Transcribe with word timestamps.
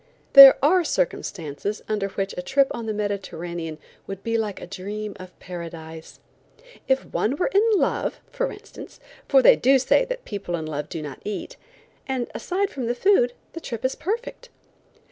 There 0.33 0.57
are 0.65 0.83
circumstances 0.83 1.83
under 1.87 2.07
which 2.07 2.33
a 2.35 2.41
trip 2.41 2.69
on 2.71 2.87
the 2.87 2.91
Mediterranean 2.93 3.77
would 4.07 4.23
be 4.23 4.35
like 4.35 4.59
a 4.59 4.65
dream 4.65 5.15
of 5.19 5.37
Paradise. 5.39 6.19
If 6.87 7.05
one 7.05 7.35
were 7.35 7.51
in 7.53 7.61
love, 7.75 8.19
for 8.31 8.51
instance; 8.51 8.99
for 9.27 9.43
they 9.43 9.55
do 9.55 9.77
say 9.77 10.03
that 10.05 10.25
people 10.25 10.55
in 10.55 10.65
love 10.65 10.89
do 10.89 11.03
not 11.03 11.21
eat, 11.23 11.55
and 12.07 12.31
aside 12.33 12.71
from 12.71 12.87
the 12.87 12.95
food, 12.95 13.33
the 13.53 13.61
trip 13.61 13.85
is 13.85 13.93
perfect. 13.93 14.49